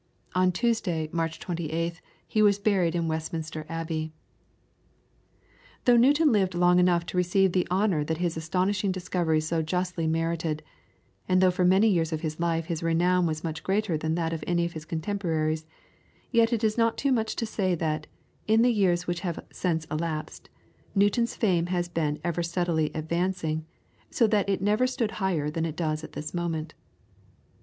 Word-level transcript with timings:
On 0.33 0.51
Tuesday, 0.51 1.09
March 1.11 1.39
28th, 1.39 2.01
he 2.27 2.41
was 2.41 2.57
buried 2.57 2.95
in 2.95 3.07
Westminster 3.07 3.67
Abbey. 3.69 4.11
Though 5.85 5.95
Newton 5.95 6.31
lived 6.31 6.55
long 6.55 6.79
enough 6.79 7.05
to 7.05 7.17
receive 7.17 7.51
the 7.51 7.67
honour 7.69 8.03
that 8.05 8.17
his 8.17 8.35
astonishing 8.35 8.91
discoveries 8.91 9.45
so 9.45 9.61
justly 9.61 10.07
merited, 10.07 10.63
and 11.29 11.39
though 11.39 11.51
for 11.51 11.63
many 11.63 11.87
years 11.87 12.11
of 12.11 12.21
his 12.21 12.39
life 12.39 12.65
his 12.65 12.81
renown 12.81 13.27
was 13.27 13.43
much 13.43 13.61
greater 13.61 13.95
than 13.95 14.15
that 14.15 14.33
of 14.33 14.43
any 14.47 14.65
of 14.65 14.73
his 14.73 14.85
contemporaries, 14.85 15.67
yet 16.31 16.51
it 16.51 16.63
is 16.63 16.79
not 16.79 16.97
too 16.97 17.11
much 17.11 17.35
to 17.35 17.45
say 17.45 17.75
that, 17.75 18.07
in 18.47 18.63
the 18.63 18.73
years 18.73 19.05
which 19.05 19.19
have 19.19 19.45
since 19.51 19.85
elapsed, 19.91 20.49
Newton's 20.95 21.35
fame 21.35 21.67
has 21.67 21.87
been 21.87 22.19
ever 22.23 22.41
steadily 22.41 22.89
advancing, 22.95 23.67
so 24.09 24.25
that 24.25 24.49
it 24.49 24.63
never 24.63 24.87
stood 24.87 25.11
higher 25.21 25.51
than 25.51 25.63
it 25.63 25.75
does 25.75 26.03
at 26.03 26.13
this 26.13 26.33
moment. 26.33 26.73